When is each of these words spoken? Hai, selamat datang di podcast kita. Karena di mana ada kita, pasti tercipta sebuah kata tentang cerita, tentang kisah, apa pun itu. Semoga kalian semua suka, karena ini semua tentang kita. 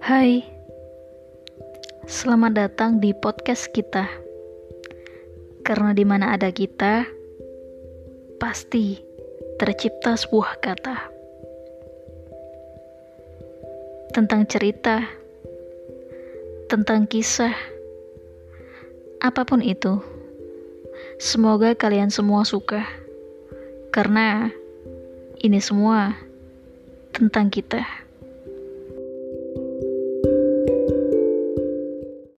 Hai, 0.00 0.40
selamat 2.08 2.52
datang 2.56 3.04
di 3.04 3.12
podcast 3.12 3.68
kita. 3.68 4.08
Karena 5.60 5.92
di 5.92 6.08
mana 6.08 6.32
ada 6.32 6.48
kita, 6.48 7.04
pasti 8.40 8.96
tercipta 9.60 10.16
sebuah 10.16 10.56
kata 10.64 10.96
tentang 14.16 14.48
cerita, 14.48 15.04
tentang 16.72 17.04
kisah, 17.04 17.52
apa 19.20 19.44
pun 19.44 19.60
itu. 19.60 20.00
Semoga 21.20 21.76
kalian 21.76 22.08
semua 22.08 22.48
suka, 22.48 22.88
karena 23.92 24.48
ini 25.44 25.60
semua 25.60 26.16
tentang 27.12 27.52
kita. 27.52 28.09